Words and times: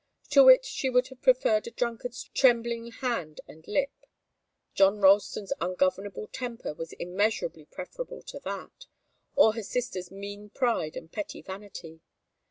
To 0.31 0.49
it 0.49 0.65
she 0.65 0.89
would 0.89 1.09
have 1.09 1.21
preferred 1.21 1.67
a 1.67 1.69
drunkard's 1.69 2.23
trembling 2.33 2.87
hand 2.91 3.39
and 3.47 3.63
lip. 3.67 4.07
John 4.73 4.99
Ralston's 4.99 5.53
ungovernable 5.61 6.25
temper 6.29 6.73
was 6.73 6.93
immeasurably 6.93 7.65
preferable 7.65 8.23
to 8.23 8.39
that, 8.39 8.87
or 9.35 9.53
her 9.53 9.61
sister's 9.61 10.09
mean 10.09 10.49
pride 10.49 10.97
and 10.97 11.11
petty 11.11 11.43
vanity. 11.43 12.01